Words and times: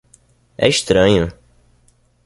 É 0.63 0.67
estranho. 0.75 1.25